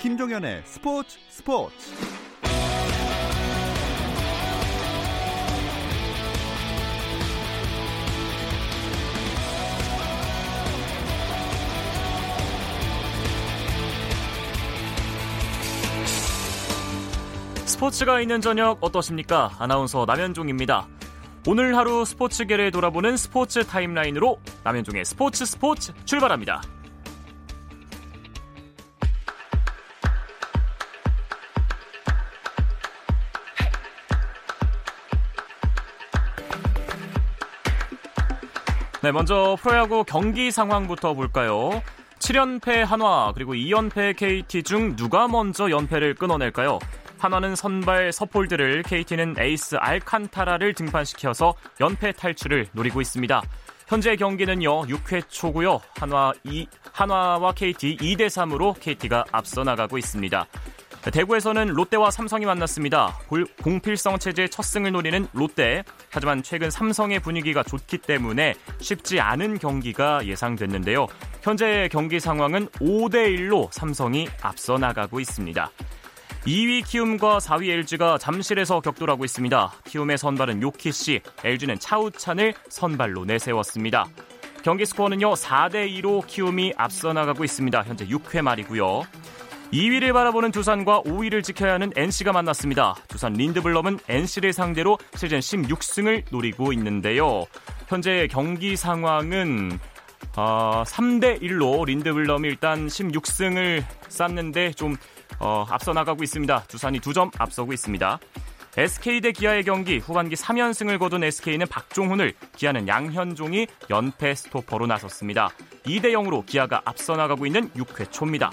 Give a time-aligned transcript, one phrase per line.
[0.00, 1.76] 김종현의 스포츠 스포츠
[17.66, 19.50] 스포츠가 있는 저녁 어떠십니까?
[19.58, 20.88] 아나운서 남현종입니다.
[21.46, 26.62] 오늘 하루 스포츠계를 돌아보는 스포츠 타임라인으로 남현종의 스포츠 스포츠 출발합니다.
[39.02, 41.82] 네, 먼저 프로야구 경기 상황부터 볼까요?
[42.18, 46.78] 7연패 한화 그리고 2연패 KT 중 누가 먼저 연패를 끊어낼까요?
[47.18, 53.42] 한화는 선발 서폴드를 KT는 에이스 알칸타라를 등판시켜서 연패 탈출을 노리고 있습니다.
[53.88, 55.80] 현재 경기는요 6회 초고요.
[55.98, 60.46] 한화 2 한화와 KT 2대 3으로 KT가 앞서 나가고 있습니다.
[61.08, 63.18] 대구에서는 롯데와 삼성이 만났습니다.
[63.62, 65.82] 공필성 체제의 첫 승을 노리는 롯데.
[66.10, 71.06] 하지만 최근 삼성의 분위기가 좋기 때문에 쉽지 않은 경기가 예상됐는데요.
[71.40, 75.70] 현재 경기 상황은 5대 1로 삼성이 앞서 나가고 있습니다.
[76.46, 79.72] 2위 키움과 4위 LG가 잠실에서 격돌하고 있습니다.
[79.84, 84.06] 키움의 선발은 요키씨, LG는 차우찬을 선발로 내세웠습니다.
[84.62, 87.82] 경기 스코어는요 4대 2로 키움이 앞서 나가고 있습니다.
[87.82, 89.02] 현재 6회 말이고요.
[89.72, 92.96] 2위를 바라보는 두산과 5위를 지켜야 하는 NC가 만났습니다.
[93.06, 97.44] 두산 린드블럼은 NC를 상대로 시즌 16승을 노리고 있는데요.
[97.86, 99.78] 현재 경기 상황은
[100.36, 104.96] 어, 3대 1로 린드블럼이 일단 16승을 쌌는데 좀
[105.38, 106.64] 어, 앞서 나가고 있습니다.
[106.66, 108.18] 두산이 2점 앞서고 있습니다.
[108.76, 115.48] SK 대 기아의 경기 후반기 3연승을 거둔 SK는 박종훈을 기아는 양현종이 연패 스토퍼로 나섰습니다.
[115.84, 118.50] 2대 0으로 기아가 앞서 나가고 있는 6회 초입니다.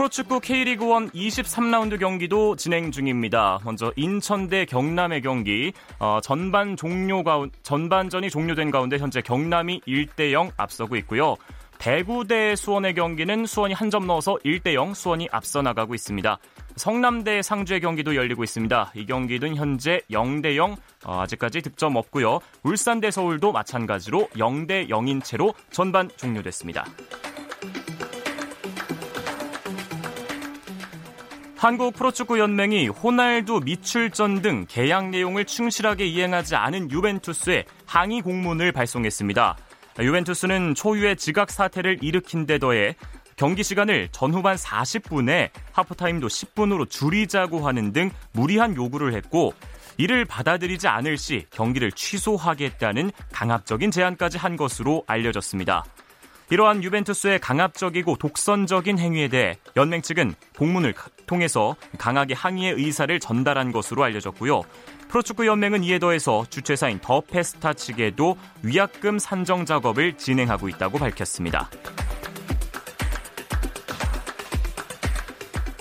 [0.00, 3.58] 프로축구 K리그 1 23라운드 경기도 진행 중입니다.
[3.64, 10.32] 먼저 인천 대 경남의 경기 어, 전반 종료 가운 전반전이 종료된 가운데 현재 경남이 1대
[10.32, 11.36] 0 앞서고 있고요.
[11.76, 16.38] 대구 대 수원의 경기는 수원이 한 점 넣어서 1대 0 수원이 앞서 나가고 있습니다.
[16.76, 18.92] 성남대 상주의 경기도 열리고 있습니다.
[18.94, 22.38] 이 경기는 현재 0대 0 어, 아직까지 득점 없고요.
[22.62, 26.86] 울산 대 서울도 마찬가지로 0대 0인 채로 전반 종료됐습니다.
[31.60, 39.58] 한국 프로축구 연맹이 호날두 미출전 등 계약 내용을 충실하게 이행하지 않은 유벤투스에 항의 공문을 발송했습니다.
[39.98, 42.96] 유벤투스는 초유의 지각 사태를 일으킨 데 더해
[43.36, 49.52] 경기 시간을 전후반 40분에 하프타임도 10분으로 줄이자고 하는 등 무리한 요구를 했고
[49.98, 55.84] 이를 받아들이지 않을 시 경기를 취소하겠다는 강압적인 제안까지 한 것으로 알려졌습니다.
[56.50, 60.94] 이러한 유벤투스의 강압적이고 독선적인 행위에 대해 연맹 측은 공문을
[61.26, 64.62] 통해서 강하게 항의의 의사를 전달한 것으로 알려졌고요.
[65.08, 71.70] 프로축구 연맹은 이에 더해서 주최사인 더 페스타 측에도 위약금 산정 작업을 진행하고 있다고 밝혔습니다.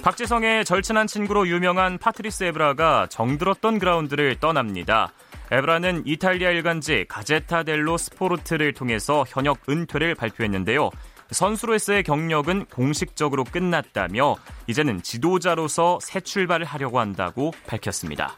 [0.03, 5.11] 박지성의 절친한 친구로 유명한 파트리스 에브라가 정들었던 그라운드를 떠납니다.
[5.51, 10.89] 에브라는 이탈리아 일간지 가제타 델로 스포르트를 통해서 현역 은퇴를 발표했는데요.
[11.31, 14.35] 선수로서의 경력은 공식적으로 끝났다며
[14.67, 18.35] 이제는 지도자로서 새 출발을 하려고 한다고 밝혔습니다.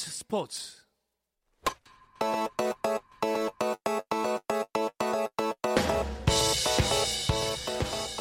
[0.00, 0.48] 김종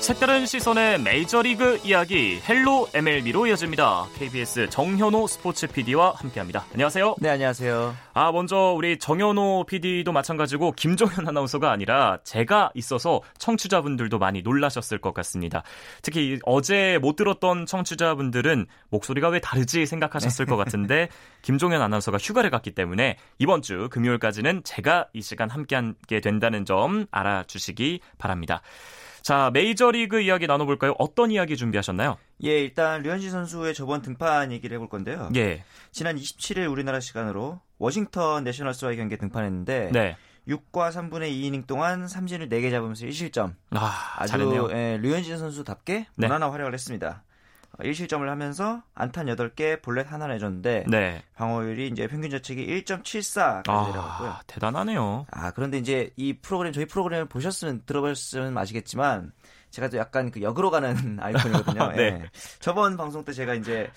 [0.09, 4.07] 색다른 시선의 메이저리그 이야기 Hello MLB로 이어집니다.
[4.17, 6.65] KBS 정현호 스포츠 PD와 함께합니다.
[6.73, 7.17] 안녕하세요.
[7.19, 7.95] 네, 안녕하세요.
[8.15, 15.13] 아, 먼저 우리 정현호 PD도 마찬가지고 김종현 아나운서가 아니라 제가 있어서 청취자분들도 많이 놀라셨을 것
[15.13, 15.61] 같습니다.
[16.01, 21.09] 특히 어제 못 들었던 청취자분들은 목소리가 왜 다르지 생각하셨을 것 같은데
[21.44, 28.00] 김종현 아나운서가 휴가를 갔기 때문에 이번 주 금요일까지는 제가 이 시간 함께하게 된다는 점 알아주시기
[28.17, 28.63] 바랍니다.
[29.21, 30.95] 자, 메이저리그 이야기 나눠볼까요?
[30.98, 32.18] 어떤 이야기 준비하셨나요?
[32.44, 35.30] 예, 일단 류현진 선수의 저번 등판 얘기를 해볼 건데요.
[35.36, 35.63] 예.
[35.92, 40.16] 지난 27일 우리나라 시간으로 워싱턴 내셔널스와의 경기에 등판했는데 네.
[40.48, 43.54] 6과 3분의 2이닝 동안 삼진을 4개 잡으면서 1실점.
[43.71, 44.69] 아, 아주 잘했네요.
[44.71, 46.07] 예, 류현진 선수답게 네.
[46.16, 47.24] 무난한 활약을 했습니다.
[47.77, 51.24] 1실점을 하면서 안탄 8개, 볼넷 하나 내줬는데 네.
[51.36, 54.30] 방어율이 이제 평균 자책이 1.74까지 내려갔고요.
[54.30, 55.25] 아, 대단하네요.
[55.31, 59.31] 아, 그런데 이제 이 프로그램, 저희 프로그램을 보셨으면, 들어보셨으면 아시겠지만,
[59.69, 61.92] 제가 또 약간 그 역으로 가는 아이콘이거든요.
[61.95, 62.04] 네.
[62.04, 62.30] 예.
[62.60, 63.89] 저번 방송 때 제가 이제,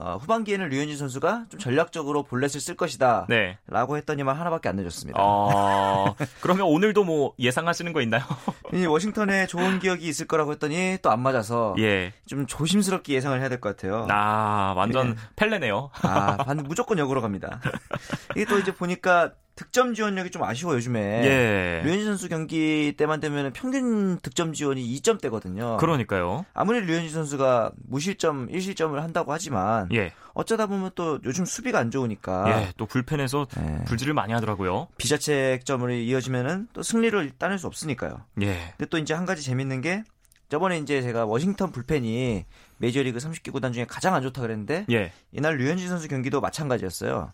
[0.00, 3.26] 어, 후반기에는 류현진 선수가 좀 전략적으로 볼넷을 쓸 것이다.
[3.28, 3.58] 네.
[3.66, 5.18] 라고 했더니만 하나밖에 안 내줬습니다.
[5.20, 8.22] 어, 그러면 오늘도 뭐 예상하시는 거 있나요?
[8.72, 12.12] 이 워싱턴에 좋은 기억이 있을 거라고 했더니 또 안 맞아서 예.
[12.26, 14.06] 좀 조심스럽게 예상을 해야 될 것 같아요.
[14.10, 15.90] 아, 완전 펠레네요.
[16.02, 17.60] 아, 반 무조건 역으로 갑니다.
[18.36, 21.00] 이게 또 이제 보니까 득점 지원력이 좀 아쉬워 요즘에.
[21.24, 21.82] 예.
[21.84, 25.78] 류현진 선수 경기 때만 되면 평균 득점 지원이 2점대거든요.
[25.78, 26.44] 그러니까요.
[26.54, 30.12] 아무리 류현진 선수가 무실점, 1실점을 한다고 하지만 예.
[30.32, 33.84] 어쩌다 보면 또 요즘 수비가 안 좋으니까 예, 또 불펜에서 예.
[33.86, 34.86] 불질을 많이 하더라고요.
[34.96, 38.20] 비자책점으로 이어지면은 또 승리를 따낼 수 없으니까요.
[38.42, 38.74] 예.
[38.76, 40.04] 근데 또 이제 한 가지 재밌는 게
[40.50, 42.44] 저번에 이제 제가 워싱턴 불펜이
[42.76, 45.10] 메이저리그 30개 구단 중에 가장 안 좋다 그랬는데 예.
[45.32, 47.32] 이날 류현진 선수 경기도 마찬가지였어요.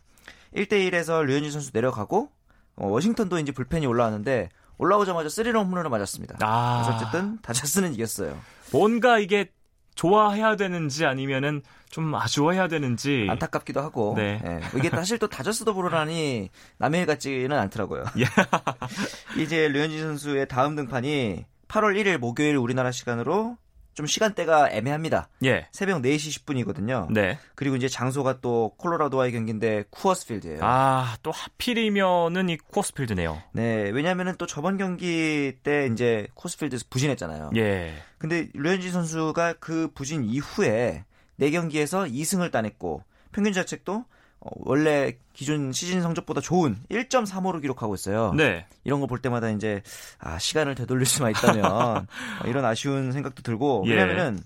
[0.55, 2.31] 1대1에서 류현진 선수 내려가고
[2.77, 4.49] 어, 워싱턴도 이제 불펜이 올라왔는데
[4.79, 6.37] 올라오자마자 3런 홈런을 맞았습니다.
[6.41, 6.83] 아.
[6.85, 8.37] 그래서 어쨌든 다저스는 이겼어요.
[8.73, 9.51] 뭔가 이게
[9.95, 13.29] 좋아해야 되는지 아니면은 좀 아쉬워해야 되는지.
[13.31, 14.43] 안타깝기도 하고 네.
[14.45, 18.05] 예, 이게 사실 또 다저스도 부르라니 남의 일 같지는 않더라고요.
[18.19, 18.25] 예.
[19.41, 23.57] 이제 류현진 선수의 다음 등판이 8월 1일 목요일 우리나라 시간으로
[23.95, 25.29] 좀 시간대가 애매합니다.
[25.45, 25.69] 예.
[25.73, 27.13] 새벽 4시 10분이거든요.
[27.13, 27.39] 네.
[27.55, 30.59] 그리고 이제 장소가 또 콜로라도와의 경기인데 쿠어스필드예요.
[30.63, 33.43] 아, 또 하필이면은 이 코스필드네요.
[33.53, 37.51] 네, 왜냐면은 또 저번 경기 때 이제 코스필드에서 부진했잖아요.
[37.57, 37.95] 예.
[38.19, 41.05] 근데 류현진 선수가 그 부진 이후에
[41.41, 43.03] 4경기에서 2승을 따냈고
[43.33, 44.05] 평균 자책도 어,
[44.45, 48.33] 원래 기존 시즌 성적보다 좋은 1.35로 기록하고 있어요.
[48.35, 48.67] 네.
[48.85, 49.83] 이런 거 볼 때마다 이제
[50.19, 52.07] 아, 시간을 되돌릴 수만 있다면 어,
[52.47, 53.93] 이런 아쉬운 생각도 들고 예.
[53.95, 54.39] 왜냐면은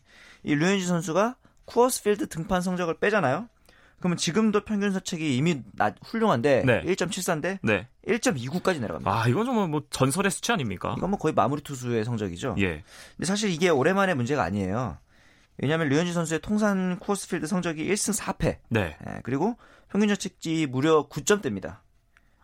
[0.44, 3.48] 이 류현진 선수가 쿠어스필드 등판 성적을 빼잖아요.
[3.98, 6.82] 그러면 지금도 평균 자책이 이미 낮, 훌륭한데 네.
[6.82, 7.88] 1.74인데 네.
[8.06, 9.10] 1.29까지 내려갑니다.
[9.10, 10.94] 아, 이건 정말 뭐 전설의 수치 아닙니까?
[10.96, 12.54] 이건 뭐 거의 마무리 투수의 성적이죠.
[12.60, 12.84] 예.
[13.16, 14.98] 근데 사실 이게 오랜만의 문제가 아니에요.
[15.60, 18.58] 왜냐하면 류현진 선수의 통산 쿠어스필드 성적이 1승 4패.
[18.68, 18.96] 네.
[19.04, 19.56] 예, 그리고
[19.90, 21.78] 평균 자책지 무려 9점대입니다.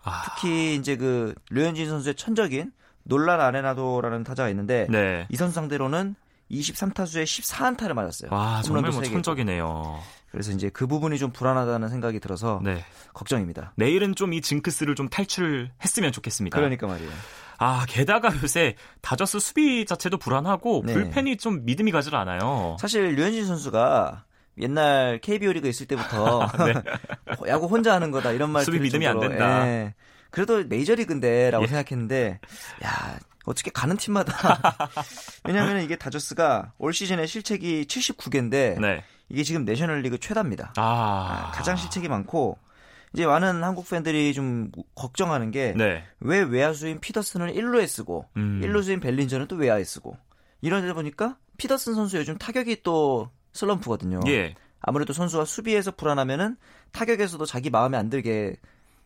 [0.03, 0.23] 아.
[0.37, 2.73] 특히 이제 그 류현진 선수의 천적인
[3.05, 5.27] 놀란 아레나도라는 타자가 있는데 네.
[5.31, 6.15] 이 선수 상대로는
[6.51, 8.31] 23타수에 14안타를 맞았어요.
[8.33, 9.03] 와, 정말 뭐.
[9.03, 9.99] 천적이네요.
[10.31, 12.85] 그래서 이제 그 부분이 좀 불안하다는 생각이 들어서 네.
[13.15, 13.73] 걱정입니다.
[13.77, 16.57] 내일은 좀 이 징크스를 좀 탈출했으면 좋겠습니다.
[16.57, 17.11] 그러니까 말이에요.
[17.59, 20.93] 아, 게다가 요새 다저스 수비 자체도 불안하고 네.
[20.93, 22.77] 불펜이 좀 믿음이 가질 않아요.
[22.81, 24.25] 사실 류현진 선수가
[24.59, 26.49] 옛날 KBO 리그 있을 때부터
[27.49, 28.65] 야구 혼자 하는 거다 이런 말 네.
[28.65, 29.67] 수비 믿음이 안 정도로, 된다.
[29.69, 29.95] 예.
[30.31, 31.69] 그래도 메이저리그인데라고 예.
[31.69, 32.41] 생각했는데
[32.85, 34.33] 야 어떻게 가는 팀마다
[35.45, 39.05] 왜냐하면 이게 다저스가 올 시즌에 실책이 79개인데 네.
[39.29, 40.75] 이게 지금 내셔널리그 최다입니다.
[40.77, 40.83] 아.
[40.83, 42.59] 아, 가장 실책이 많고
[43.13, 46.05] 이제 많은 한국 팬들이 좀 걱정하는 게왜 네.
[46.21, 48.61] 외야수인 피더슨을 1루에 쓰고 음.
[48.65, 50.17] 1루수인 벨린저는 또 외야에 쓰고
[50.63, 54.21] 이러다 보니까 피더슨 선수 요즘 타격이 또 슬럼프거든요.
[54.27, 54.55] 예.
[54.81, 56.57] 아무래도 선수가 수비에서 불안하면은
[56.93, 58.57] 타격에서도 자기 마음에 안 들게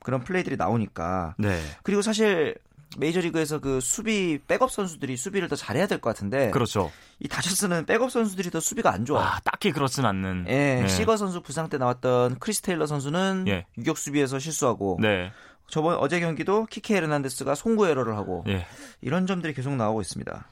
[0.03, 1.61] 그런 플레이들이 나오니까 네.
[1.85, 2.57] 그리고 사실
[2.97, 6.91] 메이저리그에서 그 수비 백업 선수들이 수비를 더 잘해야 될 것 같은데 그렇죠.
[7.21, 9.23] 이 다저스는 백업 선수들이 더 수비가 안 좋아.
[9.23, 10.47] 아, 딱히 그렇진 않는.
[10.49, 10.89] 예, 네.
[10.89, 13.67] 시거 선수 부상 때 나왔던 크리스 테일러 선수는 예.
[13.77, 15.31] 유격 수비에서 실수하고 네.
[15.69, 18.67] 저번 어제 경기도 키케 헤르난데스가 송구 에러를 하고 예.
[19.03, 20.47] 이런 점들이 계속 나오고 있습니다.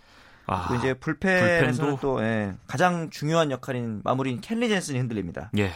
[0.47, 0.69] 아.
[0.69, 2.01] 그리고 이제 불펜에서는 불펜도?
[2.01, 5.51] 또 예, 가장 중요한 역할인 마무리인 켈리 젠슨이 흔들립니다.
[5.59, 5.73] 예.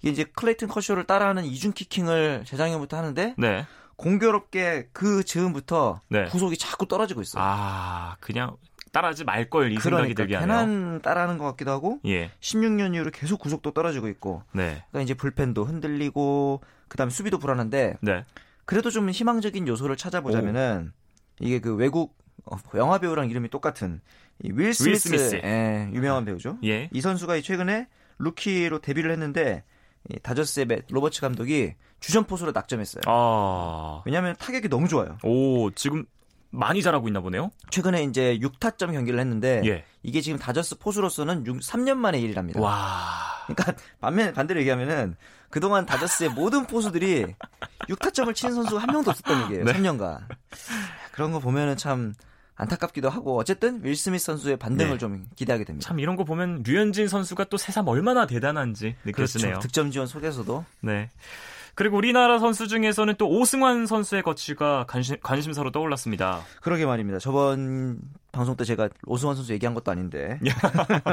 [0.00, 3.66] 이게 이제 클레이튼 커쇼를 따라하는 이중 키킹을 재작년부터 하는데 네.
[3.96, 6.24] 공교롭게 그 즈음부터 네.
[6.26, 7.42] 구속이 자꾸 떨어지고 있어요.
[7.44, 8.56] 아, 그냥
[8.92, 10.46] 따라하지 말 걸 이 생각이 그러니까 들게 하네요.
[10.66, 12.30] 괜한 따라하는 것 같기도 하고 예.
[12.40, 14.84] 16년 이후로 계속 구속도 떨어지고 있고 네.
[14.90, 18.24] 그러니까 이제 불펜도 흔들리고 그다음에 수비도 불안한데 네.
[18.66, 20.92] 그래도 좀 희망적인 요소를 찾아보자면은
[21.40, 24.00] 이게 그 외국 어, 영화 배우랑 이름이 똑같은
[24.42, 25.36] 이 윌 스미스, 스미스.
[25.36, 26.58] 예, 유명한 배우죠.
[26.64, 26.88] 예.
[26.92, 29.64] 이 선수가 이 최근에 루키로 데뷔를 했는데
[30.10, 33.02] 이 다저스의 맷 로버츠 감독이 주전 포수로 낙점했어요.
[33.06, 34.02] 아.
[34.04, 35.16] 왜냐하면 타격이 너무 좋아요.
[35.22, 36.04] 오, 지금
[36.50, 37.50] 많이 잘하고 있나 보네요.
[37.70, 39.84] 최근에 이제 6타점 경기를 했는데 예.
[40.02, 42.60] 이게 지금 다저스 포수로서는 6, 3년 만에 일이랍니다.
[42.60, 42.74] 와.
[43.46, 45.16] 그러니까 반면 반대로 얘기하면은
[45.50, 47.34] 그동안 다저스의 모든 포수들이
[47.88, 49.64] 6타점을 치는 선수가 한 명도 없었던 얘기예요.
[49.64, 49.72] 네.
[49.72, 50.20] 3년간.
[51.12, 52.12] 그런 거 보면은 참
[52.56, 54.98] 안타깝기도 하고 어쨌든 윌 스미스 선수의 반등을 네.
[54.98, 55.86] 좀 기대하게 됩니다.
[55.86, 59.54] 참 이런 거 보면 류현진 선수가 또 새삼 얼마나 대단한지 느껴지네요.
[59.54, 59.66] 그렇죠.
[59.66, 61.10] 득점 지원 속에서도 네.
[61.74, 66.42] 그리고 우리나라 선수 중에서는 또 오승환 선수의 거취가 관심, 관심사로 떠올랐습니다.
[66.60, 67.18] 그러게 말입니다.
[67.18, 67.98] 저번
[68.30, 70.38] 방송 때 제가 오승환 선수 얘기한 것도 아닌데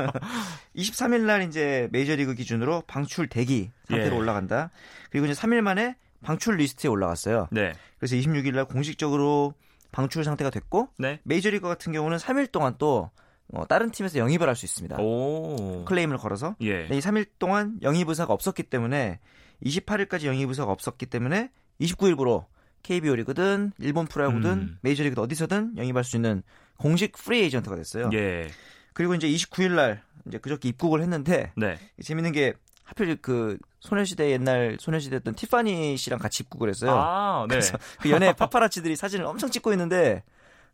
[0.77, 4.19] 23일 날 이제 메이저리그 기준으로 방출 대기 상태로 예.
[4.19, 4.69] 올라간다.
[5.09, 7.47] 그리고 이제 3일 만에 방출 리스트에 올라갔어요.
[7.51, 7.73] 네.
[7.97, 9.55] 그래서 26일 날 공식적으로
[9.91, 11.19] 방출 상태가 됐고 네.
[11.23, 13.09] 메이저리그 같은 경우는 3일 동안 또
[13.53, 14.97] 어, 다른 팀에서 영입을 할 수 있습니다.
[14.99, 15.83] 오.
[15.85, 16.87] 클레임을 걸어서 예.
[16.87, 19.19] 네, 이 3일 동안 영입 의사가 없었기 때문에
[19.65, 22.45] 28일까지 영입 의사가 없었기 때문에 29일부로
[22.83, 24.77] KBO 리그든 일본 프로야구든 음.
[24.81, 26.43] 메이저리그 어디서든 영입할 수 있는
[26.77, 28.09] 공식 프리 에이전트가 됐어요.
[28.13, 28.47] 예.
[28.93, 31.77] 그리고 이제 29일 날 이제 그저께 입국을 했는데 네.
[32.01, 32.53] 재밌는 게
[32.91, 36.91] 하필 그 소녀시대 옛날 소녀시대였던 티파니 씨랑 같이 입국을 했어요.
[36.93, 37.55] 아, 네.
[37.55, 40.23] 그래서 그 연예 파파라치들이 사진을 엄청 찍고 있는데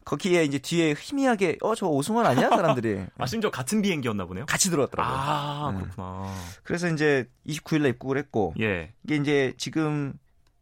[0.03, 4.45] 거기에 이제 뒤에 희미하게 어 저 오승환 아니야 사람들이 아, 심지어 같은 비행기였나 보네요.
[4.47, 5.15] 같이 들어왔더라고요.
[5.15, 5.81] 아, 네.
[5.83, 6.33] 그렇구나.
[6.63, 8.93] 그래서 이제 29일 날 입국을 했고 예.
[9.03, 10.13] 이게 이제 지금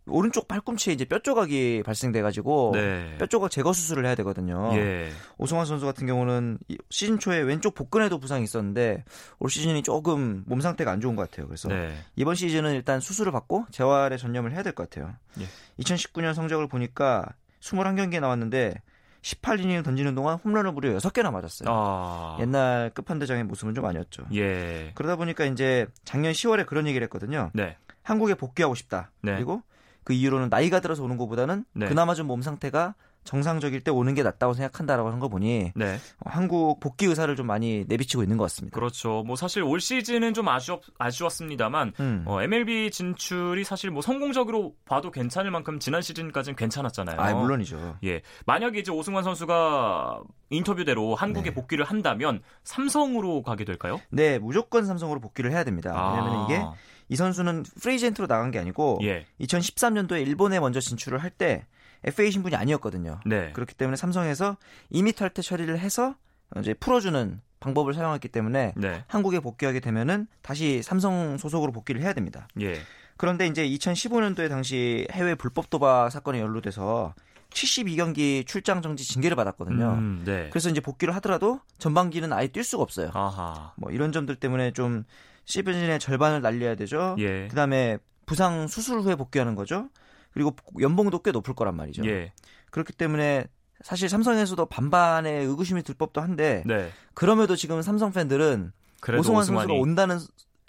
[0.08, 3.16] 오른쪽 팔꿈치에 이제 뼈 조각이 발생돼 가지고 네.
[3.18, 4.72] 뼈 조각 제거 수술을 해야 되거든요.
[4.76, 5.10] 예.
[5.38, 9.04] 오승환 선수 같은 경우는 이 시즌 초에 왼쪽 복근에도 부상이 있었는데
[9.40, 11.48] 올 시즌이 조금 몸 상태가 안 좋은 것 같아요.
[11.48, 11.96] 그래서 네.
[12.16, 15.14] 이번 시즌은 일단 수술을 받고 재활에 전념을 해야 될 것 같아요.
[15.40, 15.46] 예.
[15.82, 17.26] 2019년 성적을 보니까
[17.62, 18.76] 21경기에 나왔는데
[19.22, 21.68] 18이닝을 던지는 동안 홈런을 무려 6개나 맞았어요.
[21.72, 22.38] 아.
[22.42, 24.26] 옛날 끝판대장의 모습은 좀 아니었죠.
[24.36, 24.92] 예.
[24.94, 27.50] 그러다 보니까 이제 작년 10월에 그런 얘기를 했거든요.
[27.54, 27.76] 네.
[28.04, 29.10] 한국에 복귀하고 싶다.
[29.22, 29.34] 네.
[29.34, 29.64] 그리고
[30.06, 31.88] 그 이유로는 나이가 들어서 오는 것보다는 네.
[31.88, 32.96] 그나마 좀 몸 상태가
[33.26, 35.96] 정상적일 때 오는 게 낫다고 생각한다라고 하는 거 보니 네.
[35.96, 38.76] 어, 한국 복귀 의사를 좀 많이 내비치고 있는 것 같습니다.
[38.76, 39.24] 그렇죠.
[39.26, 42.24] 뭐 사실 올 시즌은 좀 아쉬웠, 아쉬웠습니다만 음.
[42.28, 47.20] 어, MLB 진출이 사실 뭐 성공적으로 봐도 괜찮을 만큼 지난 시즌까지는 괜찮았잖아요.
[47.20, 47.98] 아, 물론이죠.
[48.04, 48.22] 예.
[48.46, 50.22] 만약에 이제 오승환 선수가
[50.52, 51.54] 인터뷰대로 한국에 네.
[51.56, 54.00] 복귀를 한다면 삼성으로 가게 될까요?
[54.12, 55.90] 네, 무조건 삼성으로 복귀를 해야 됩니다.
[55.92, 56.46] 왜냐하면 아.
[56.46, 56.64] 이게
[57.10, 59.26] 이 선수는 free agent로 나간 게 아니고 예.
[59.42, 61.66] 2013년도에 일본에 먼저 진출을 할 때
[62.04, 63.20] FA 신분이 아니었거든요.
[63.26, 63.52] 네.
[63.54, 64.58] 그렇기 때문에 삼성에서
[64.90, 66.16] 이미 탈퇴 처리를 해서
[66.60, 69.04] 이제 풀어주는 방법을 사용했기 때문에 네.
[69.08, 72.48] 한국에 복귀하게 되면은 다시 삼성 소속으로 복귀를 해야 됩니다.
[72.62, 72.76] 예.
[73.18, 77.16] 그런데 이제 2015년도에 당시 해외 불법 도박 사건에 연루돼서
[77.50, 79.94] 72경기 출장 정지 징계를 받았거든요.
[79.94, 80.50] 음, 네.
[80.52, 83.10] 그래서 이제 복귀를 하더라도 전반기는 아예 뛸 수가 없어요.
[83.14, 83.74] 아하.
[83.78, 85.06] 뭐 이런 점들 때문에 좀
[85.46, 87.16] 시즌의 절반을 날려야 되죠.
[87.20, 87.48] 예.
[87.48, 89.90] 그다음에 부상 수술 후에 복귀하는 거죠.
[90.34, 92.06] 그리고 연봉도 꽤 높을 거란 말이죠.
[92.06, 92.34] 예.
[92.72, 93.46] 그렇기 때문에
[93.82, 96.90] 사실 삼성에서도 반반의 의구심이 들 법도 한데 네.
[97.14, 98.72] 그럼에도 지금 삼성 팬들은
[99.18, 100.18] 오승환 선수가 온다는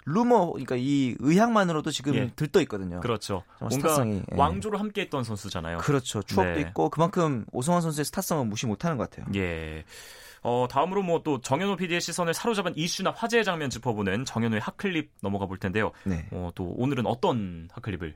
[0.05, 2.31] 루머, 그러니까 이 의향만으로도 지금 예.
[2.35, 3.01] 들떠 있거든요.
[3.01, 3.43] 그렇죠.
[3.59, 4.35] 뭔가 스타성이, 예.
[4.37, 5.79] 왕조를 함께 했던 선수잖아요.
[5.79, 6.23] 그렇죠.
[6.23, 6.61] 추억도 네.
[6.61, 9.25] 있고 그만큼 오승환 선수의 스타성은 무시 못하는 것 같아요.
[9.35, 9.83] 예.
[10.41, 15.45] 어, 다음으로 뭐 또 정현호 PD의 시선을 사로잡은 이슈나 화제의 장면 짚어보는 정현호의 핫클립 넘어가
[15.45, 15.91] 볼 텐데요.
[16.03, 16.25] 네.
[16.31, 18.15] 어, 또 오늘은 어떤 핫클립을?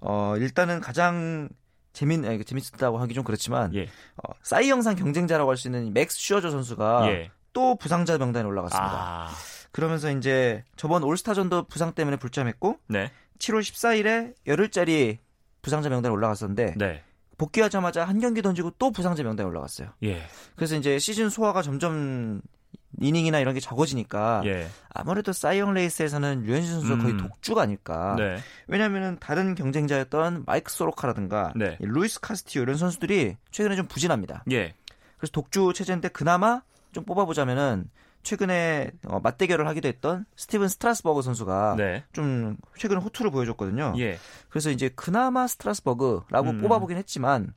[0.00, 1.48] 어, 일단은 가장
[1.92, 3.82] 재밌, 아니, 재밌었다고 하기 좀 그렇지만 예.
[4.16, 7.30] 어, 사이영상 경쟁자라고 할 수 있는 맥스 슈어저 선수가 예.
[7.52, 8.88] 또 부상자 명단에 올라갔습니다.
[8.90, 9.28] 아,
[9.72, 13.10] 그러면서 이제 저번 올스타전도 부상 때문에 불참했고 네.
[13.38, 15.18] 7월 14일에 열흘짜리
[15.62, 17.02] 부상자 명단에 올라갔었는데 네.
[17.40, 19.88] 복귀하자마자 한 경기 던지고 또 부상자 명단에 올라갔어요.
[20.02, 20.20] 예.
[20.56, 22.42] 그래서 이제 시즌 소화가 점점
[23.00, 24.68] 이닝이나 이런 게 적어지니까 예.
[24.90, 27.02] 아무래도 사이영 레이스에서는 류현진 선수가 음.
[27.02, 28.14] 거의 독주가 아닐까.
[28.18, 28.40] 네.
[28.66, 31.78] 왜냐하면 다른 경쟁자였던 마이크 소로카라든가 네.
[31.80, 34.44] 이 루이스 카스티오 이런 선수들이 최근에 좀 부진합니다.
[34.50, 34.74] 예.
[35.16, 36.60] 그래서 독주 체제인데 그나마
[36.92, 37.88] 좀 뽑아보자면은
[38.22, 42.04] 최근에 어, 맞대결을 하기도 했던 스티븐 스트라스버그 선수가 네.
[42.12, 43.94] 좀 최근에 호투를 보여줬거든요.
[43.98, 44.18] 예.
[44.48, 46.60] 그래서 이제 그나마 스트라스버그라고 음.
[46.60, 47.54] 뽑아보긴 했지만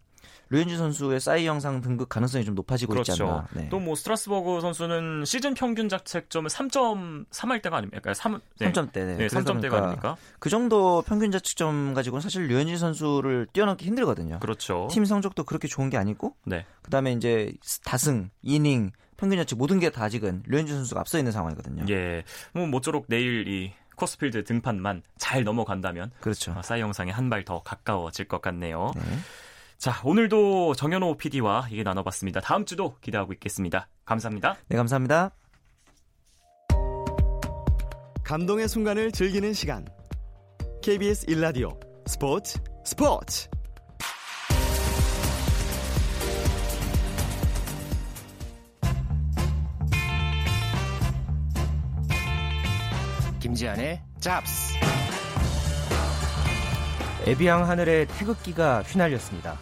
[0.49, 3.27] 류현진 선수의 사이영상 등극 가능성이 좀 높아지고 있지 그렇죠.
[3.27, 3.47] 않나.
[3.53, 3.69] 네.
[3.69, 8.13] 또 뭐 스트라스버그 선수는 시즌 평균 자책점을 3.3할 때가 아닙니까?
[8.13, 8.71] 3, 네.
[8.71, 8.93] 3점대.
[8.93, 9.05] 네.
[9.17, 10.17] 네, 그러다 3점대가 보니까 아닙니까?
[10.37, 14.39] 그 정도 평균 자책점 가지고는 사실 류현진 선수를 뛰어넘기 힘들거든요.
[14.39, 14.87] 그렇죠.
[14.91, 16.65] 팀 성적도 그렇게 좋은 게 아니고 네.
[16.83, 17.51] 그다음에 이제
[17.83, 21.85] 다승, 이닝, 평균 자책 모든 게 다 아직은 류현진 선수가 앞서 있는 상황이거든요.
[21.89, 22.23] 예.
[22.53, 26.53] 뭐 모쪼록 내일 이 코스필드 등판만 잘 넘어간다면 그렇죠.
[26.57, 28.91] 아, 싸이 영상에 한 발 더 가까워질 것 같네요.
[28.95, 29.01] 네.
[29.77, 32.39] 자, 오늘도 정현호 PD와 얘기 나눠봤습니다.
[32.41, 33.87] 다음 주도 기대하고 있겠습니다.
[34.05, 34.55] 감사합니다.
[34.69, 35.31] 네, 감사합니다.
[38.23, 39.85] 감동의 순간을 즐기는 시간.
[40.81, 41.77] KBS 1라디오
[42.07, 43.47] 스포츠 스포츠.
[53.53, 54.73] 김지한의 잡스.
[57.27, 59.59] 에비앙 하늘에 태극기가 휘날렸습니다.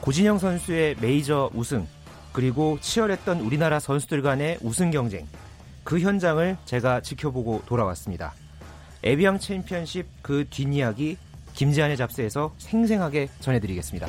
[0.00, 1.86] 고진영 선수의 메이저 우승,
[2.32, 5.28] 그리고 치열했던 우리나라 선수들 간의 우승 경쟁
[5.84, 8.34] 그 현장을 제가 지켜보고 돌아왔습니다.
[9.04, 11.16] 에비앙 챔피언십 그 뒷이야기
[11.54, 14.08] 김지한의 잡스에서 생생하게 전해드리겠습니다.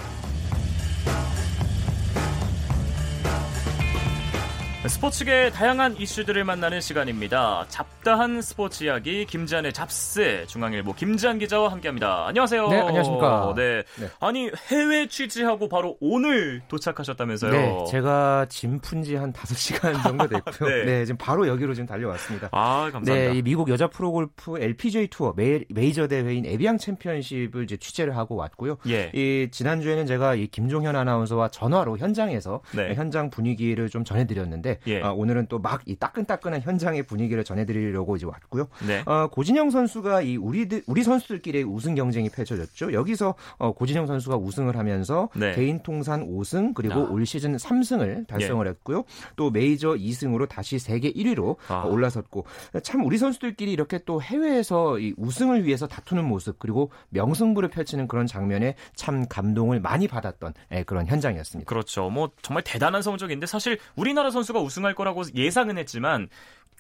[4.87, 7.65] 스포츠계 다양한 이슈들을 만나는 시간입니다.
[7.69, 12.27] 잡다한 스포츠 이야기 김지한의 잡스 중앙일보 김지한 기자와 함께합니다.
[12.27, 12.67] 안녕하세요.
[12.67, 13.53] 네, 안녕하십니까.
[13.55, 13.83] 네.
[13.99, 14.07] 네.
[14.19, 17.51] 아니 해외 취재하고 바로 오늘 도착하셨다면서요?
[17.51, 20.69] 네, 제가 짐 푼 지 한 5시간 정도 됐고요.
[20.69, 20.85] 네.
[20.85, 21.05] 네.
[21.05, 22.49] 지금 바로 여기로 지금 달려왔습니다.
[22.51, 23.13] 아 감사합니다.
[23.33, 28.35] 네, 이 미국 여자 프로골프 LPGA 투어 메, 메이저 대회인 에비앙 챔피언십을 이제 취재를 하고
[28.35, 28.77] 왔고요.
[28.87, 29.09] 예.
[29.15, 32.93] 이 지난주에는 제가 이 김종현 아나운서와 전화로 현장에서 네.
[32.93, 35.01] 현장 분위기를 좀 전해 드렸는데 예.
[35.01, 38.67] 아, 오늘은 또 막 이 따끈따끈한 현장의 분위기를 전해드리려고 이제 왔고요.
[38.88, 39.03] 네.
[39.05, 42.94] 어, 고진영 선수가 이 우리 우리 선수들끼리 우승 경쟁이 펼쳐졌죠.
[42.94, 45.53] 여기서 어, 고진영 선수가 우승을 하면서 네.
[45.53, 47.10] 개인 통산 5승 그리고 아.
[47.10, 49.03] 올 시즌 3승을 달성을 했고요.
[49.36, 51.84] 또 메이저 2승으로 다시 세계 1위로 아.
[51.84, 52.46] 어, 올라섰고
[52.84, 58.25] 참 우리 선수들끼리 이렇게 또 해외에서 이 우승을 위해서 다투는 모습 그리고 명승부를 펼치는 그런
[58.27, 61.67] 장면에 참 감동을 많이 받았던 예, 그런 현장이었습니다.
[61.70, 62.10] 그렇죠.
[62.10, 66.29] 뭐 정말 대단한 성적인데 사실 우리나라 선수가 우승할 거라고 예상은 했지만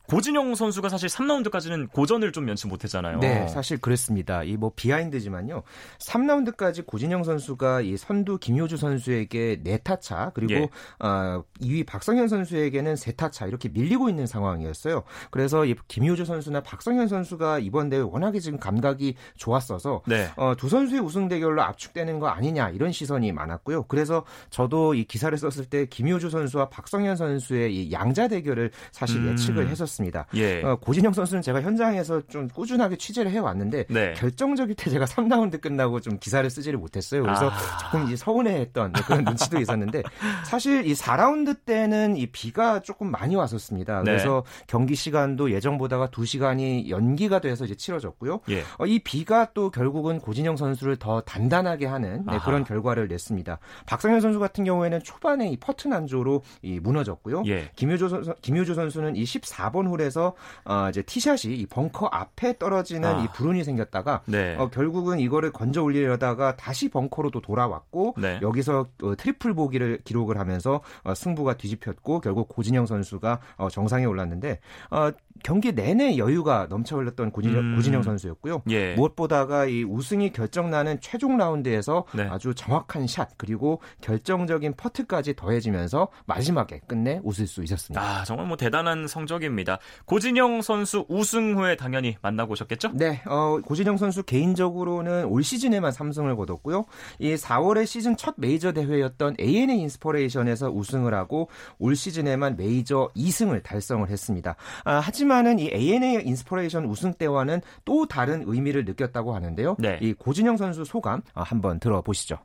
[0.07, 3.19] 고진영 선수가 사실 3라운드까지는 고전을 좀 면치 못했잖아요.
[3.19, 4.43] 네, 사실 그랬습니다.
[4.43, 5.63] 이 뭐 비하인드지만요.
[5.99, 10.69] 3라운드까지 고진영 선수가 이 선두 김효주 선수에게 4타차 그리고 예.
[10.99, 15.03] 어, 2위 박성현 선수에게는 3타차 이렇게 밀리고 있는 상황이었어요.
[15.31, 20.29] 그래서 이 김효주 선수나 박성현 선수가 이번 대회 워낙에 지금 감각이 좋았어서 네.
[20.37, 23.83] 어, 두 선수의 우승 대결로 압축되는 거 아니냐 이런 시선이 많았고요.
[23.83, 29.31] 그래서 저도 이 기사를 썼을 때 김효주 선수와 박성현 선수의 이 양자 대결을 사실 음.
[29.33, 30.25] 예측을 했었 습니다.
[30.35, 30.61] 예.
[30.63, 34.13] 어, 고진영 선수는 제가 현장에서 좀 꾸준하게 취재를 해왔는데 네.
[34.13, 37.23] 결정적일 때 제가 3라운드 끝나고 좀 기사를 쓰지를 못했어요.
[37.23, 37.77] 그래서 아.
[37.79, 40.03] 조금 이제 서운해했던 네, 그런 눈치도 있었는데
[40.45, 44.03] 사실 이 4라운드 때는 이 비가 조금 많이 왔었습니다.
[44.03, 44.11] 네.
[44.11, 48.41] 그래서 경기 시간도 예정보다가 2시간이 연기가 돼서 이제 치러졌고요.
[48.49, 48.63] 예.
[48.77, 52.37] 어, 이 비가 또 결국은 고진영 선수를 더 단단하게 하는 네.
[52.43, 53.59] 그런 결과를 냈습니다.
[53.85, 57.43] 박성현 선수 같은 경우에는 초반에 이 퍼트 난조로 이 무너졌고요.
[57.47, 57.69] 예.
[57.75, 60.33] 김효주 선수, 김효주 선수는 이 14번 홀에서
[60.65, 63.23] 어, 이제 티샷이 이 벙커 앞에 떨어지는 아.
[63.23, 64.55] 이 불운이 생겼다가 네.
[64.57, 68.39] 어, 결국은 이거를 건져 올리려다가 다시 벙커로 또 돌아왔고 네.
[68.41, 74.59] 여기서 어, 트리플 보기를 기록을 하면서 어, 승부가 뒤집혔고 결국 고진영 선수가 어, 정상에 올랐는데
[74.91, 75.11] 어,
[75.43, 77.75] 경기 내내 여유가 넘쳐 흘렀던 고진영, 음.
[77.75, 78.63] 고진영 선수였고요.
[78.69, 78.95] 예.
[78.95, 82.23] 무엇보다가 이 우승이 결정나는 최종 라운드에서 네.
[82.23, 88.01] 아주 정확한 샷 그리고 결정적인 퍼트까지 더해지면서 마지막에 끝내 웃을 수 있었습니다.
[88.01, 89.77] 아, 정말 뭐 대단한 성적입니다.
[90.05, 92.91] 고진영 선수 우승 후에 당연히 만나고 오셨겠죠?
[92.93, 96.85] 네, 어, 고진영 선수 개인적으로는 올 시즌에만 3승을 거뒀고요.
[97.19, 104.09] 이 4월에 시즌 첫 메이저 대회였던 ANA 인스퍼레이션에서 우승을 하고 올 시즌에만 메이저 2승을 달성을
[104.09, 104.55] 했습니다.
[104.85, 109.75] 아, 하지만 은 이 ANA 인스퍼레이션 우승 때와는 또 다른 의미를 느꼈다고 하는데요.
[109.79, 109.97] 네.
[110.01, 112.37] 이 고진영 선수 소감 아, 한번 들어보시죠.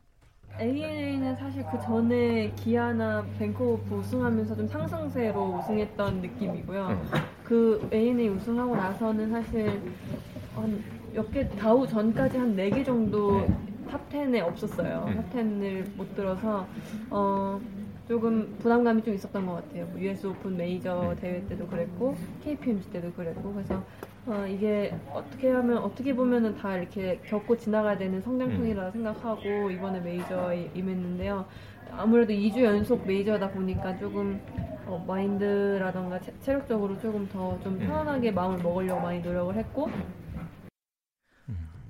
[0.59, 6.87] ANA는 사실 그 전에 기아나 Bank of 우승하면서 좀 상승세로 우승했던 느낌이고요.
[6.87, 7.09] 음.
[7.43, 9.81] 그 ANA 우승하고 나서는 사실
[10.55, 13.47] 한몇개 다우 전까지 한네개 정도
[13.89, 15.05] top 10에 없었어요.
[15.07, 15.15] 음.
[15.15, 16.65] top 10을 못 들어서
[17.09, 17.59] 어
[18.07, 19.85] 조금 부담감이 좀 있었던 것 같아요.
[19.85, 23.83] 뭐 US 오픈 메이저 대회 때도 그랬고 KPMG 때도 그랬고 그래서
[24.25, 30.71] 어, 이게 어떻게 하면 어떻게 보면은 다 이렇게 겪고 지나가야 되는 성장통이라 생각하고 이번에 메이저에
[30.75, 31.45] 임했는데요.
[31.93, 34.39] 아무래도 2주 연속 메이저다 보니까 조금
[34.85, 39.89] 어, 마인드라던가 체, 체력적으로 조금 더 좀 편안하게 마음을 먹으려고 많이 노력을 했고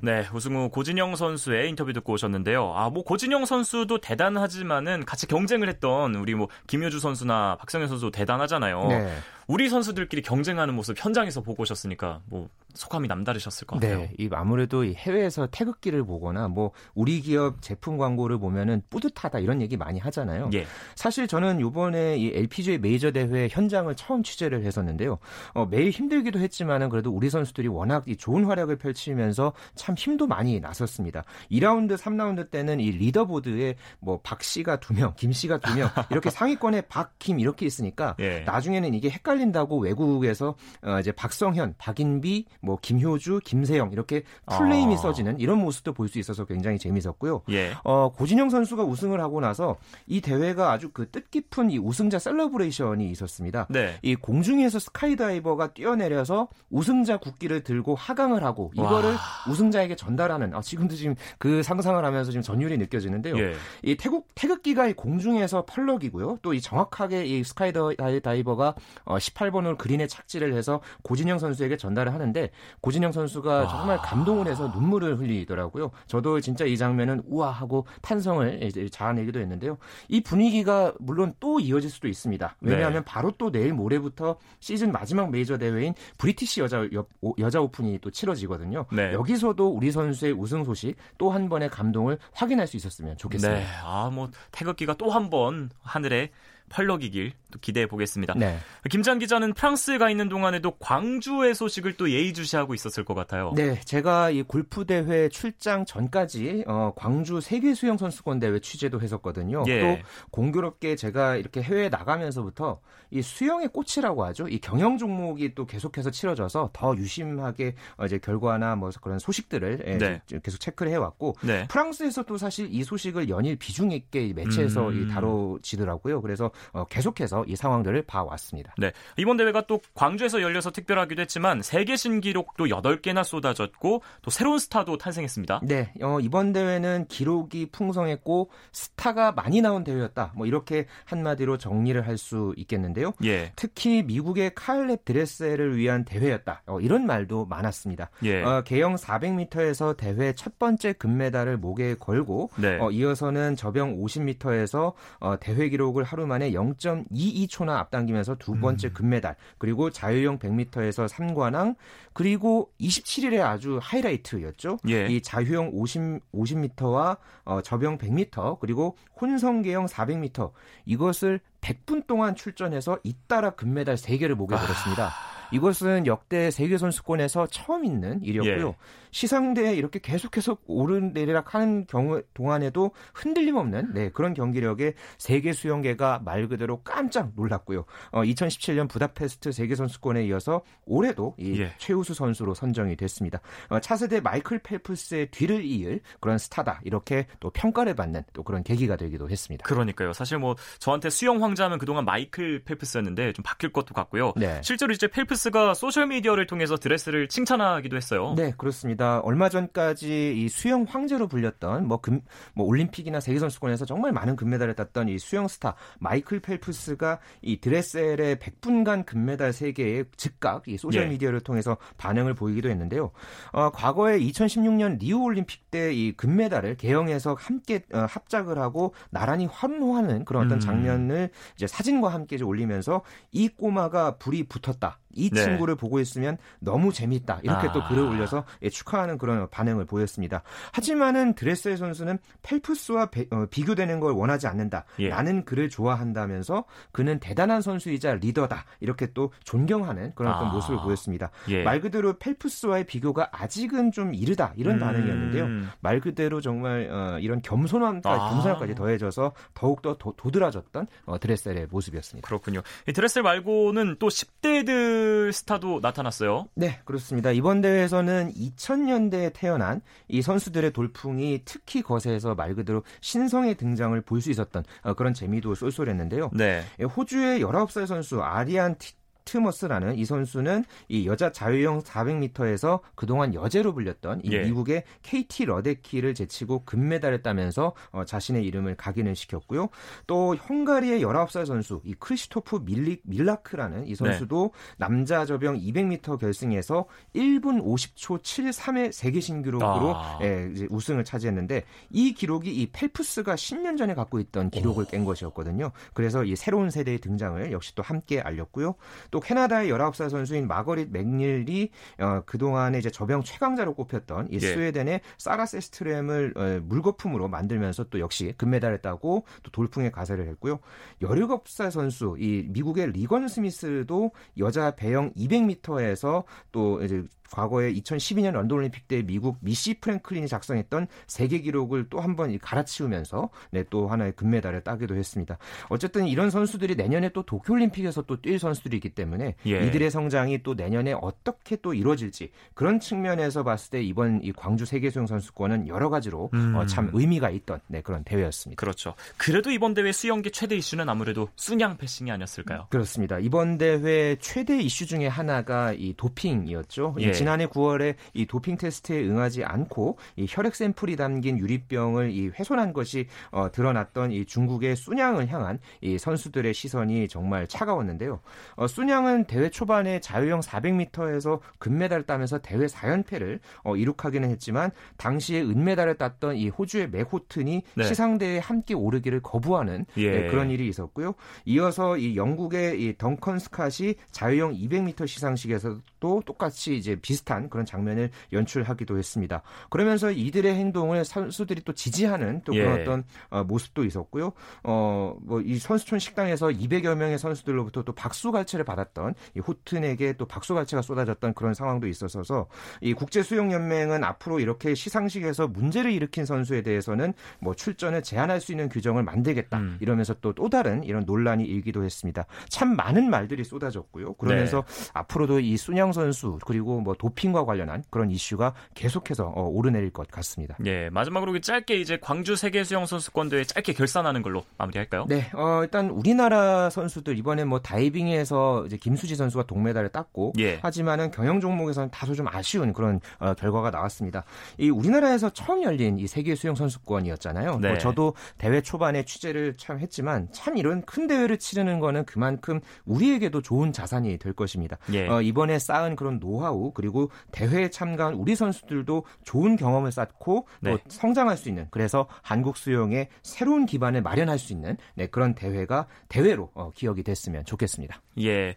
[0.03, 2.73] 네, 우승 후 고진영 선수의 인터뷰 듣고 오셨는데요.
[2.75, 8.87] 아, 뭐 고진영 선수도 대단하지만은 같이 경쟁을 했던 우리 뭐 김효주 선수나 박성현 선수도 대단하잖아요.
[8.87, 9.15] 네.
[9.51, 13.97] 우리 선수들끼리 경쟁하는 모습 현장에서 보고 오셨으니까 뭐 소감이 남다르셨을 것 같아요.
[13.99, 19.61] 네, 이 아무래도 이 해외에서 태극기를 보거나 뭐 우리 기업 제품 광고를 보면은 뿌듯하다 이런
[19.61, 20.51] 얘기 많이 하잖아요.
[20.53, 20.65] 예.
[20.95, 25.17] 사실 저는 이번에 이 LPGA 메이저 대회 현장을 처음 취재를 했었는데요.
[25.53, 30.61] 어, 매일 힘들기도 했지만은 그래도 우리 선수들이 워낙 이 좋은 활약을 펼치면서 참 힘도 많이
[30.61, 31.25] 났었습니다.
[31.51, 36.29] 2라운드, 3라운드 때는 이 리더보드에 뭐 박 씨가 두 명, 김 씨가 두 명 이렇게
[36.31, 38.41] 상위권에 박, 김 이렇게 있으니까 예.
[38.45, 44.93] 나중에는 이게 헷갈릴 헷갈린다고 외국에서 어, 이제 박성현, 박인비, 뭐 김효주, 김세영 이렇게 full name이
[44.93, 44.97] 아.
[44.97, 47.43] 써지는 이런 모습도 볼 수 있어서 굉장히 재밌었고요.
[47.51, 47.71] 예.
[47.85, 49.77] 어, 고진영 선수가 우승을 하고 나서
[50.07, 53.67] 이 대회가 아주 그 뜻깊은 이 우승자 celebration이 있었습니다.
[53.69, 53.97] 네.
[54.01, 59.15] 이 공중에서 스카이다이버가 뛰어내려서 우승자 국기를 들고 하강을 하고 이거를
[59.49, 63.39] 우승자에게 전달하는 아, 지금도 지금 그 상상을 하면서 지금 전율이 느껴지는데요.
[63.39, 63.53] 예.
[63.83, 66.39] 이 태국 태극기가 이 공중에서 펄럭이고요.
[66.41, 68.75] 또 이 정확하게 이 스카이다이버가
[69.05, 72.49] 어, 18번을 그린에 착지를 해서 고진영 선수에게 전달을 하는데
[72.81, 75.91] 고진영 선수가 정말 감동을 해서 눈물을 흘리더라고요.
[76.07, 79.77] 저도 진짜 이 장면은 우아하고 탄성을 이제 자아내기도 했는데요.
[80.09, 82.55] 이 분위기가 물론 또 이어질 수도 있습니다.
[82.61, 87.05] 왜냐하면 바로 또 내일 모레부터 시즌 마지막 메이저 대회인 브리티시 여자 여,
[87.39, 88.85] 여자 오픈이 또 치러지거든요.
[88.91, 89.13] 네.
[89.13, 93.59] 여기서도 우리 선수의 우승 소식 또 한 번의 감동을 확인할 수 있었으면 좋겠습니다.
[93.59, 93.65] 네.
[93.85, 96.31] 아, 뭐 태극기가 또 한 번 하늘에
[96.71, 98.33] 펄럭이길 또 기대해 보겠습니다.
[98.37, 98.57] 네.
[98.89, 103.51] 김장 기자는 프랑스에 가 있는 동안에도 광주의 소식을 또 예의주시하고 있었을 것 같아요.
[103.55, 109.63] 네, 제가 이 골프 대회 출장 전까지 어, 광주 세계 수영 선수권 대회 취재도 했었거든요.
[109.67, 109.81] 예.
[109.81, 112.79] 또 공교롭게 제가 이렇게 해외에 나가면서부터
[113.11, 114.47] 이 수영의 꽃이라고 하죠.
[114.47, 119.97] 이 경영 종목이 또 계속해서 치러져서 더 유심하게 어, 이제 결과나 뭐 그런 소식들을 예,
[119.97, 120.21] 네.
[120.41, 121.67] 계속 체크를 해왔고 네.
[121.67, 125.03] 프랑스에서 또 사실 이 소식을 연일 비중 있게 매체에서 음.
[125.03, 126.21] 이 다뤄지더라고요.
[126.21, 128.73] 그래서 어, 계속해서 이 상황들을 봐왔습니다.
[128.77, 128.91] 네.
[129.17, 135.61] 이번 대회가 또 광주에서 열려서 특별하기도 했지만 세계 신기록도 8개나 쏟아졌고 또 새로운 스타도 탄생했습니다.
[135.63, 140.33] 네, 어, 이번 대회는 기록이 풍성했고 스타가 많이 나온 대회였다.
[140.35, 143.13] 뭐 이렇게 한마디로 정리를 할 수 있겠는데요.
[143.25, 143.51] 예.
[143.55, 146.63] 특히 미국의 칼렙 드레셀을 위한 대회였다.
[146.67, 148.09] 어, 이런 말도 많았습니다.
[148.23, 148.43] 예.
[148.43, 152.77] 어, 개영 400m에서 대회 첫 번째 금메달을 목에 걸고 네.
[152.79, 158.93] 어, 이어서는 저병 50m에서 어, 대회 기록을 하루 만에 0.22초나 앞당기면서 두 번째 음.
[158.93, 161.75] 금메달, 그리고 자유형 100m에서 3관왕,
[162.13, 164.77] 그리고 27일에 아주 하이라이트였죠.
[164.89, 165.07] 예.
[165.07, 170.51] 이 자유형 50 50m와 어, 저병 100m 그리고 혼성계형 400m
[170.85, 175.11] 이것을 100분 동안 출전해서 잇따라 금메달 3개를 목에 걸었습니다.
[175.51, 178.67] 이것은 역대 세계 선수권에서 처음 있는 일이었고요.
[178.69, 178.75] 예.
[179.11, 186.47] 시상대에 이렇게 계속해서 오르내리락 하는 경우 동안에도 흔들림 없는 네, 그런 경기력에 세계 수영계가 말
[186.47, 187.85] 그대로 깜짝 놀랐고요.
[188.11, 191.73] 어, 2017년 부다페스트 세계 선수권에 이어서 올해도 이 예.
[191.77, 193.41] 최우수 선수로 선정이 됐습니다.
[193.69, 198.95] 어, 차세대 마이클 펠프스의 뒤를 이을 그런 스타다 이렇게 또 평가를 받는 또 그런 계기가
[198.95, 199.65] 되기도 했습니다.
[199.65, 200.13] 그러니까요.
[200.13, 204.33] 사실 뭐 저한테 수영 황제 하면 그동안 마이클 펠프스였는데 좀 바뀔 것도 같고요.
[204.37, 204.61] 네.
[204.63, 208.33] 실제로 이제 펠프스가 소셜 미디어를 통해서 드레셀을 칭찬하기도 했어요.
[208.37, 209.19] 네, 그렇습니다.
[209.21, 212.21] 얼마 전까지 이 수영 황제로 불렸던 뭐 금,
[212.53, 218.35] 뭐 올림픽이나 세계 선수권에서 정말 많은 금메달을 땄던 이 수영 스타 마이클 펠프스가 이 드레셀의
[218.37, 221.07] 100분간 금메달 3개에 즉각 이 소셜 예.
[221.07, 223.11] 미디어를 통해서 반응을 보이기도 했는데요.
[223.53, 230.25] 어, 과거에 2016년 리우 올림픽 때 이 금메달을 개영해서 함께 어, 합작을 하고 나란히 환호하는
[230.25, 230.59] 그런 어떤 음.
[230.59, 233.01] 장면을 이제 사진과 함께 이제 올리면서
[233.31, 234.99] 이 꼬마가 불이 붙었다.
[235.13, 235.43] 이 네.
[235.43, 237.39] 친구를 보고 있으면 너무 재밌다.
[237.43, 237.71] 이렇게 아.
[237.71, 240.43] 또 글을 올려서 예, 축하하는 그런 반응을 보였습니다.
[240.71, 244.85] 하지만은 드레셀 선수는 펠프스와 배- 어, 비교되는 걸 원하지 않는다.
[244.99, 245.09] 예.
[245.09, 248.65] 나는 그를 좋아한다면서 그는 대단한 선수이자 리더다.
[248.79, 250.51] 이렇게 또 존경하는 그런 어떤 아.
[250.53, 251.31] 모습을 보였습니다.
[251.49, 251.63] 예.
[251.63, 254.53] 말 그대로 펠프스와의 비교가 아직은 좀 이르다.
[254.55, 254.79] 이런 음.
[254.79, 255.67] 반응이었는데요.
[255.81, 258.29] 말 그대로 정말 어, 이런 겸손함까지, 아.
[258.29, 262.27] 겸손함까지 더해져서 더욱 더 도, 도드라졌던 어, 드레셀의 모습이었습니다.
[262.27, 262.61] 그렇군요.
[262.87, 265.00] 이 드레셀 말고는 또 10대들
[265.33, 266.47] 스타도 나타났어요.
[266.55, 267.31] 네, 그렇습니다.
[267.31, 274.29] 이번 대회에서는 2000년대에 태어난 이 선수들의 돌풍이 특히 거세서 말 그대로 신성의 등장을 볼 수
[274.29, 276.29] 있었던 어, 그런 재미도 쏠쏠했는데요.
[276.33, 276.63] 네.
[276.79, 278.93] 예, 호주의 19살 선수 아리안 티,
[279.31, 284.43] 티트머스라는 이 선수는 이 여자 자유형 400m에서 그동안 여제로 불렸던 이 예.
[284.43, 289.69] 미국의 케이티 러데키를 제치고 금메달을 따면서 어, 자신의 이름을 각인을 시켰고요.
[290.05, 297.63] 또 헝가리의 19살 선수 이 크리스토프 밀리, 밀라크라는 이 선수도 남자 저병 200m 결승에서 1분
[297.63, 300.19] 50초 73의 세계 신기록으로 아.
[300.23, 305.71] 예, 우승을 차지했는데 이 기록이 이 펠프스가 10년 전에 갖고 있던 기록을 깬 것이었거든요.
[305.93, 308.75] 그래서 이 새로운 세대의 등장을 역시 또 함께 알렸고요.
[309.09, 314.39] 또 캐나다의 19살 선수인 마거릿 맥닐이 어, 그동안에 이제 저병 최강자로 꼽혔던 이 예.
[314.39, 320.59] 스웨덴의 사라 세스트렘을 어, 물거품으로 만들면서 또 역시 금메달을 따고 또 돌풍의 가세를 했고요.
[321.01, 328.87] 17살 선수 이 미국의 리건 스미스도 여자 배영 200m에서 또 이제 과거에 2012년 런던 올림픽
[328.87, 334.61] 때 미국 미시 프랭클린이 작성했던 세계 기록을 또 한 번 갈아치우면서 네, 또 하나의 금메달을
[334.63, 335.37] 따기도 했습니다.
[335.69, 339.65] 어쨌든 이런 선수들이 내년에 또 도쿄 올림픽에서 또 뛸 선수들이기 때문에 예.
[339.67, 344.89] 이들의 성장이 또 내년에 어떻게 또 이루어질지 그런 측면에서 봤을 때 이번 이 광주 세계
[344.89, 346.55] 수영 선수권은 여러 가지로 음.
[346.55, 348.59] 어, 참 의미가 있던 네, 그런 대회였습니다.
[348.59, 348.93] 그렇죠.
[349.17, 352.67] 그래도 이번 대회 수영계 최대 이슈는 아무래도 쑨양 패싱이 아니었을까요?
[352.69, 353.19] 그렇습니다.
[353.19, 356.95] 이번 대회 최대 이슈 중에 하나가 이 도핑이었죠.
[356.99, 357.11] 이 예.
[357.21, 363.07] 지난해 9월에 이 도핑 테스트에 응하지 않고 이 혈액 샘플이 담긴 유리병을 이 훼손한 것이
[363.29, 368.21] 어, 드러났던 이 중국의 순양을 향한 이 선수들의 시선이 정말 차가웠는데요.
[368.55, 375.95] 어, 순양은 대회 초반에 자유형 400m에서 금메달을 따면서 대회 4연패를 어, 이룩하기는 했지만 당시에 은메달을
[375.95, 377.83] 땄던 이 호주의 맥호튼이 네.
[377.83, 380.11] 시상대에 함께 오르기를 거부하는 예.
[380.11, 381.13] 네, 그런 일이 있었고요.
[381.45, 388.09] 이어서 이 영국의 이 덩컨 스캇이 자유형 200m 시상식에서도 똑같이 이제 비 슷한 그런 장면을
[388.33, 389.41] 연출하기도 했습니다.
[389.69, 392.81] 그러면서 이들의 행동을 선수들이 또 지지하는 또 그런 예.
[392.81, 394.33] 어떤 어, 모습도 있었고요.
[394.63, 400.81] 어, 뭐 이 선수촌 식당에서 200여 명의 선수들로부터 또 박수갈채를 받았던 이 호튼에게 또 박수갈채가
[400.81, 402.47] 쏟아졌던 그런 상황도 있었어서
[402.81, 408.51] 이 국제 수영 연맹은 앞으로 이렇게 시상식에서 문제를 일으킨 선수에 대해서는 뭐 출전을 제한할 수
[408.51, 409.77] 있는 규정을 만들겠다 음.
[409.79, 412.25] 이러면서 또 또 다른 이런 논란이 일기도 했습니다.
[412.49, 414.13] 참 많은 말들이 쏟아졌고요.
[414.13, 414.91] 그러면서 네.
[414.93, 420.55] 앞으로도 이 순양 선수 그리고 뭐 도핑과 관련한 그런 이슈가 계속해서 어, 오르내릴 것 같습니다.
[420.65, 425.07] 예, 마지막으로 짧게 이제 광주 세계 수영 선수권 대회 짧게 결산하는 걸로 마무리할까요?
[425.09, 430.59] 네, 어, 일단 우리나라 선수들 이번에 뭐 다이빙에서 이제 김수지 선수가 동메달을 땄고 예.
[430.61, 434.23] 하지만은 경영 종목에서는 다소 좀 아쉬운 그런 어, 결과가 나왔습니다.
[434.59, 437.57] 이 우리나라에서 처음 열린 이 세계 수영 선수권이었잖아요.
[437.57, 437.69] 네.
[437.69, 443.41] 뭐 저도 대회 초반에 취재를 참 했지만 참 이런 큰 대회를 치르는 거는 그만큼 우리에게도
[443.41, 444.77] 좋은 자산이 될 것입니다.
[444.93, 445.07] 예.
[445.07, 446.90] 어, 이번에 쌓은 그런 노하우 그리고
[447.31, 450.71] 대회에 참가한 우리 선수들도 좋은 경험을 쌓고 네.
[450.71, 455.87] 또 성장할 수 있는 그래서 한국 수영의 새로운 기반을 마련할 수 있는 네, 그런 대회가
[456.09, 458.01] 대회로 어, 기억이 됐으면 좋겠습니다.
[458.19, 458.55] 예.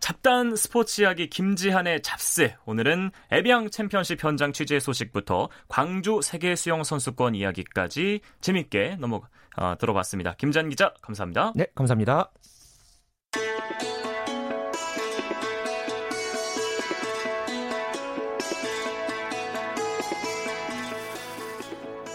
[0.00, 2.52] 잡단 스포츠 이야기 김지한의 잡스.
[2.66, 9.22] 오늘은 에비앙 챔피언십 현장 취재 소식부터 광주 세계 수영 선수권 이야기까지 재밌게 넘어
[9.56, 10.34] 어, 들어봤습니다.
[10.34, 11.52] 김지한 기자 감사합니다.
[11.54, 12.30] 네, 감사합니다.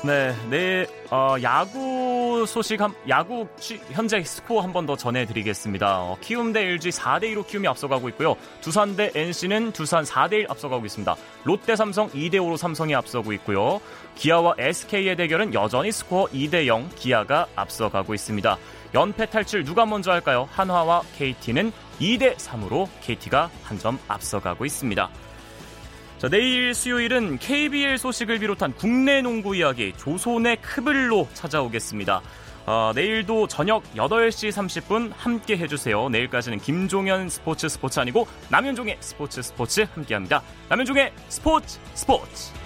[0.04, 6.00] 네, 내일 어, 야구 소식 한, 야구 취- 현재 스코어 한 번 더 전해드리겠습니다.
[6.00, 8.36] 어, 키움 대 LG 4대 2로 키움이 앞서가고 있고요.
[8.62, 11.16] 두산 대 NC는 두산 4대 1 앞서가고 있습니다.
[11.44, 13.80] 롯데 삼성 2대 5로 삼성이 앞서고 있고요.
[14.16, 18.58] 기아와 SK의 대결은 여전히 스코어 2대 0 기아가 앞서가고 있습니다.
[18.96, 20.50] 연패 탈출 누가 먼저 할까요?
[20.52, 25.10] 한화와 KT는 2대 3으로 KT가 한 점 앞서가고 있습니다.
[26.22, 32.22] 자, 내일 수요일은 KBL 소식을 비롯한 국내 농구 이야기 조선의 크블로 찾아오겠습니다.
[32.68, 36.10] 아, 내일도 저녁 8시 30분 함께 해주세요.
[36.10, 40.44] 내일까지는 김종현 스포츠 스포츠 아니고 남현종의 스포츠 스포츠 함께 합니다.
[40.70, 42.61] 남현종의 스포츠 스포츠!